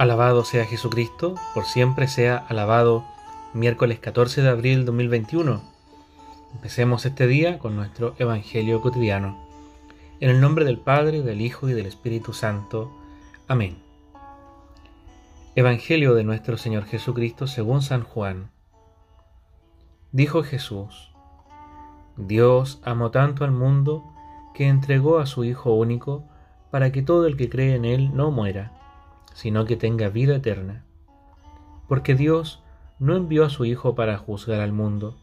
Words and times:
Alabado 0.00 0.46
sea 0.46 0.64
Jesucristo, 0.64 1.34
por 1.52 1.66
siempre 1.66 2.08
sea 2.08 2.38
alabado 2.38 3.04
miércoles 3.52 3.98
14 3.98 4.40
de 4.40 4.48
abril 4.48 4.86
2021. 4.86 5.60
Empecemos 6.54 7.04
este 7.04 7.26
día 7.26 7.58
con 7.58 7.76
nuestro 7.76 8.14
Evangelio 8.18 8.80
cotidiano. 8.80 9.36
En 10.20 10.30
el 10.30 10.40
nombre 10.40 10.64
del 10.64 10.78
Padre, 10.78 11.20
del 11.20 11.42
Hijo 11.42 11.68
y 11.68 11.74
del 11.74 11.84
Espíritu 11.84 12.32
Santo. 12.32 12.90
Amén. 13.46 13.76
Evangelio 15.54 16.14
de 16.14 16.24
nuestro 16.24 16.56
Señor 16.56 16.86
Jesucristo 16.86 17.46
según 17.46 17.82
San 17.82 18.02
Juan. 18.02 18.50
Dijo 20.12 20.42
Jesús, 20.42 21.12
Dios 22.16 22.80
amó 22.84 23.10
tanto 23.10 23.44
al 23.44 23.52
mundo 23.52 24.02
que 24.54 24.66
entregó 24.66 25.18
a 25.18 25.26
su 25.26 25.44
Hijo 25.44 25.74
único 25.74 26.24
para 26.70 26.90
que 26.90 27.02
todo 27.02 27.26
el 27.26 27.36
que 27.36 27.50
cree 27.50 27.74
en 27.74 27.84
Él 27.84 28.16
no 28.16 28.30
muera 28.30 28.79
sino 29.34 29.64
que 29.64 29.76
tenga 29.76 30.08
vida 30.08 30.36
eterna. 30.36 30.84
Porque 31.88 32.14
Dios 32.14 32.62
no 32.98 33.16
envió 33.16 33.44
a 33.44 33.50
su 33.50 33.64
Hijo 33.64 33.94
para 33.94 34.18
juzgar 34.18 34.60
al 34.60 34.72
mundo, 34.72 35.16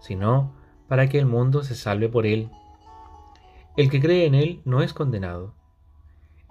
sino 0.00 0.52
para 0.88 1.08
que 1.08 1.18
el 1.18 1.26
mundo 1.26 1.62
se 1.62 1.74
salve 1.74 2.08
por 2.08 2.26
él. 2.26 2.50
El 3.76 3.90
que 3.90 4.00
cree 4.00 4.26
en 4.26 4.34
él 4.34 4.60
no 4.64 4.82
es 4.82 4.92
condenado. 4.92 5.54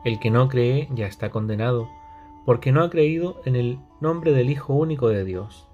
El 0.06 0.20
que 0.20 0.32
no 0.32 0.48
cree 0.48 0.88
ya 0.92 1.08
está 1.08 1.30
condenado, 1.30 1.90
porque 2.46 2.72
no 2.72 2.82
ha 2.82 2.90
creído 2.90 3.42
en 3.46 3.56
el 3.56 3.80
nombre 4.00 4.32
del 4.32 4.50
Hijo 4.50 4.74
único 4.74 5.10
de 5.10 5.26
Dios. 5.26 5.68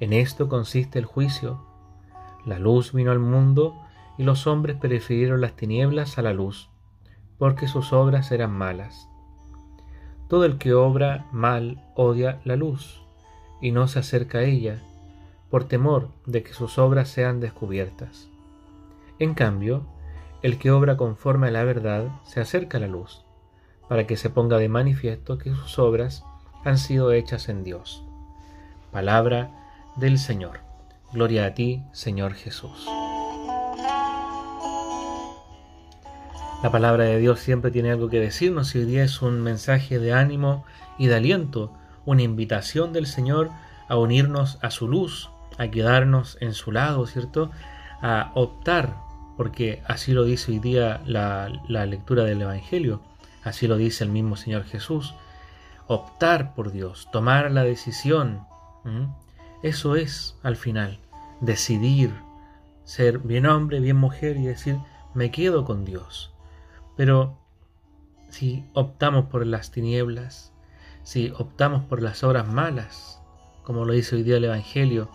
En 0.00 0.12
esto 0.12 0.48
consiste 0.48 0.98
el 0.98 1.04
juicio. 1.04 1.64
La 2.44 2.58
luz 2.58 2.92
vino 2.92 3.12
al 3.12 3.20
mundo 3.20 3.74
y 4.18 4.24
los 4.24 4.46
hombres 4.46 4.76
prefirieron 4.76 5.40
las 5.40 5.54
tinieblas 5.54 6.18
a 6.18 6.22
la 6.22 6.32
luz, 6.32 6.68
porque 7.38 7.68
sus 7.68 7.92
obras 7.92 8.32
eran 8.32 8.50
malas. 8.50 9.08
Todo 10.28 10.44
el 10.44 10.58
que 10.58 10.74
obra 10.74 11.26
mal 11.32 11.82
odia 11.94 12.40
la 12.44 12.56
luz 12.56 13.02
y 13.60 13.72
no 13.72 13.88
se 13.88 13.98
acerca 13.98 14.38
a 14.38 14.42
ella 14.42 14.82
por 15.50 15.64
temor 15.64 16.08
de 16.26 16.42
que 16.42 16.52
sus 16.52 16.78
obras 16.78 17.08
sean 17.08 17.40
descubiertas. 17.40 18.28
En 19.18 19.34
cambio, 19.34 19.86
el 20.42 20.58
que 20.58 20.70
obra 20.70 20.96
conforme 20.96 21.48
a 21.48 21.50
la 21.50 21.64
verdad 21.64 22.08
se 22.24 22.40
acerca 22.40 22.78
a 22.78 22.80
la 22.80 22.88
luz, 22.88 23.24
para 23.88 24.06
que 24.06 24.16
se 24.16 24.30
ponga 24.30 24.58
de 24.58 24.68
manifiesto 24.68 25.38
que 25.38 25.50
sus 25.50 25.78
obras 25.78 26.24
han 26.64 26.78
sido 26.78 27.12
hechas 27.12 27.48
en 27.48 27.62
Dios. 27.62 28.04
Palabra 28.90 29.50
del 29.96 30.18
Señor. 30.18 30.60
Gloria 31.12 31.46
a 31.46 31.54
ti, 31.54 31.84
Señor 31.92 32.34
Jesús. 32.34 32.88
La 36.64 36.70
palabra 36.70 37.04
de 37.04 37.18
Dios 37.18 37.40
siempre 37.40 37.70
tiene 37.70 37.90
algo 37.90 38.08
que 38.08 38.18
decirnos 38.18 38.74
y 38.74 38.78
hoy 38.78 38.86
día 38.86 39.04
es 39.04 39.20
un 39.20 39.42
mensaje 39.42 39.98
de 39.98 40.14
ánimo 40.14 40.64
y 40.96 41.08
de 41.08 41.16
aliento, 41.16 41.70
una 42.06 42.22
invitación 42.22 42.94
del 42.94 43.06
Señor 43.06 43.50
a 43.86 43.98
unirnos 43.98 44.58
a 44.62 44.70
su 44.70 44.88
luz, 44.88 45.28
a 45.58 45.68
quedarnos 45.68 46.38
en 46.40 46.54
su 46.54 46.72
lado, 46.72 47.06
¿cierto? 47.06 47.50
A 48.00 48.32
optar, 48.34 48.96
porque 49.36 49.82
así 49.86 50.12
lo 50.12 50.24
dice 50.24 50.52
hoy 50.52 50.58
día 50.58 51.02
la, 51.04 51.50
lectura 51.68 52.24
del 52.24 52.40
Evangelio, 52.40 53.02
así 53.42 53.66
lo 53.66 53.76
dice 53.76 54.02
el 54.02 54.08
mismo 54.08 54.34
Señor 54.36 54.64
Jesús, 54.64 55.14
optar 55.86 56.54
por 56.54 56.72
Dios, 56.72 57.10
tomar 57.12 57.50
la 57.50 57.62
decisión. 57.62 58.40
Eso 59.62 59.96
es, 59.96 60.38
al 60.42 60.56
final, 60.56 60.98
decidir 61.42 62.14
ser 62.84 63.18
bien 63.18 63.44
hombre, 63.44 63.80
bien 63.80 63.98
mujer 63.98 64.38
y 64.38 64.46
decir, 64.46 64.78
me 65.12 65.30
quedo 65.30 65.66
con 65.66 65.84
Dios. 65.84 66.33
Pero 66.96 67.38
si 68.28 68.64
optamos 68.72 69.26
por 69.26 69.46
las 69.46 69.70
tinieblas, 69.70 70.52
si 71.02 71.32
optamos 71.36 71.84
por 71.84 72.02
las 72.02 72.24
obras 72.24 72.48
malas, 72.48 73.20
como 73.62 73.84
lo 73.84 73.92
dice 73.92 74.16
hoy 74.16 74.22
día 74.22 74.36
el 74.36 74.44
Evangelio, 74.44 75.10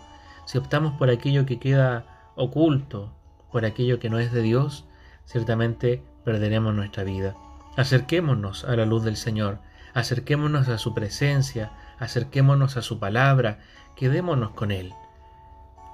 si 0.46 0.58
optamos 0.58 0.98
por 0.98 1.10
aquello 1.10 1.46
que 1.46 1.58
queda 1.58 2.32
oculto, 2.36 3.12
por 3.52 3.64
aquello 3.64 3.98
que 3.98 4.10
no 4.10 4.18
es 4.18 4.32
de 4.32 4.42
Dios, 4.42 4.86
ciertamente 5.24 6.02
perderemos 6.24 6.74
nuestra 6.74 7.04
vida. 7.04 7.34
Acerquémonos 7.76 8.64
a 8.64 8.76
la 8.76 8.86
luz 8.86 9.04
del 9.04 9.16
Señor, 9.16 9.58
acerquémonos 9.94 10.68
a 10.68 10.78
su 10.78 10.94
presencia, 10.94 11.72
acerquémonos 11.98 12.76
a 12.76 12.82
su 12.82 12.98
palabra, 12.98 13.58
quedémonos 13.96 14.50
con 14.52 14.70
Él. 14.70 14.92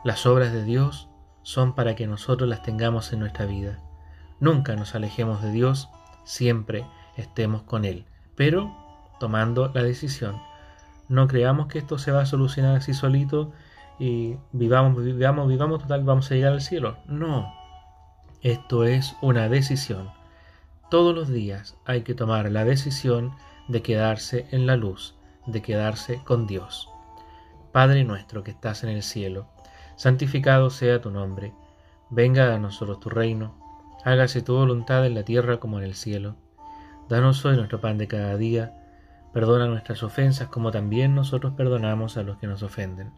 Las 0.04 0.26
obras 0.26 0.53
de 0.53 0.64
Dios 0.64 1.08
son 1.42 1.74
para 1.74 1.94
que 1.94 2.06
nosotros 2.06 2.48
las 2.48 2.62
tengamos 2.62 3.12
en 3.12 3.20
nuestra 3.20 3.47
vida. 3.47 3.80
Nunca 4.38 4.76
nos 4.76 4.94
alejemos 4.94 5.42
de 5.42 5.50
Dios, 5.50 5.88
siempre 6.24 6.84
estemos 7.16 7.62
con 7.62 7.84
Él, 7.84 8.04
pero 8.34 8.74
tomando 9.19 9.70
la 9.74 9.82
decisión. 9.82 10.41
No 11.08 11.26
creamos 11.26 11.69
que 11.69 11.78
esto 11.78 11.98
se 11.98 12.12
va 12.12 12.22
a 12.22 12.26
solucionar 12.26 12.76
así 12.76 12.92
solito 12.92 13.52
y 13.98 14.36
vivamos, 14.52 15.02
vivamos, 15.02 15.48
vivamos, 15.48 15.80
total, 15.80 16.04
vamos 16.04 16.30
a 16.30 16.34
llegar 16.34 16.52
al 16.52 16.60
cielo. 16.60 16.98
No, 17.06 17.50
esto 18.42 18.84
es 18.84 19.16
una 19.22 19.48
decisión. 19.48 20.10
Todos 20.91 21.14
los 21.14 21.28
días 21.28 21.76
hay 21.86 22.03
que 22.03 22.14
tomar 22.14 22.50
la 22.53 22.64
decisión 22.64 23.32
de 23.68 23.82
quedarse 23.82 24.47
en 24.50 24.66
la 24.66 24.76
luz, 24.76 25.16
de 25.47 25.62
quedarse 25.62 26.20
con 26.24 26.47
Dios. 26.47 26.91
Padre 27.72 28.04
nuestro 28.04 28.44
que 28.44 28.50
estás 28.50 28.84
en 28.84 28.91
el 28.91 29.03
cielo, 29.03 29.48
santificado 29.97 30.68
sea 30.68 31.00
tu 31.00 31.10
nombre, 31.10 31.54
venga 32.10 32.54
a 32.54 32.58
nosotros 32.58 33.00
tu 33.00 33.08
reino 33.08 33.66
hágase 34.06 34.40
tu 34.40 34.54
voluntad 34.54 35.04
en 35.04 35.16
la 35.16 35.24
tierra 35.24 35.58
como 35.58 35.78
en 35.78 35.84
el 35.84 35.94
cielo. 35.96 36.36
Danos 37.08 37.44
hoy 37.44 37.56
nuestro 37.56 37.80
pan 37.80 37.98
de 37.98 38.06
cada 38.06 38.36
día, 38.36 38.72
perdona 39.32 39.66
nuestras 39.66 40.04
ofensas 40.04 40.46
como 40.46 40.70
también 40.70 41.16
nosotros 41.16 41.54
perdonamos 41.56 42.16
a 42.16 42.22
los 42.22 42.36
que 42.38 42.46
nos 42.46 42.62
ofenden. 42.62 43.10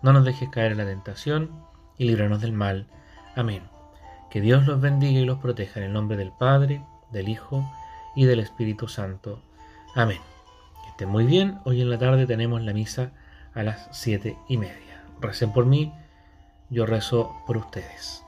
No 0.00 0.12
nos 0.12 0.24
dejes 0.24 0.48
caer 0.50 0.72
en 0.72 0.78
la 0.78 0.86
tentación 0.86 1.50
y 1.98 2.04
líbranos 2.04 2.40
del 2.40 2.52
mal. 2.52 2.86
Amén. 3.34 3.64
Que 4.30 4.40
Dios 4.40 4.64
los 4.64 4.80
bendiga 4.80 5.18
y 5.18 5.24
los 5.24 5.40
proteja 5.40 5.80
en 5.80 5.86
el 5.86 5.92
nombre 5.92 6.16
del 6.16 6.30
Padre, 6.30 6.84
del 7.10 7.28
Hijo 7.28 7.68
y 8.14 8.24
del 8.24 8.38
Espíritu 8.38 8.86
Santo. 8.86 9.42
Amén. 9.96 10.20
Que 10.84 10.90
estén 10.90 11.08
muy 11.08 11.24
bien. 11.24 11.58
Hoy 11.64 11.82
en 11.82 11.90
la 11.90 11.98
tarde 11.98 12.26
tenemos 12.28 12.62
la 12.62 12.72
misa 12.72 13.10
a 13.54 13.64
las 13.64 13.88
siete 13.90 14.38
y 14.48 14.56
media. 14.56 15.02
Recen 15.20 15.52
por 15.52 15.66
mí, 15.66 15.92
yo 16.70 16.86
rezo 16.86 17.34
por 17.44 17.56
ustedes. 17.56 18.22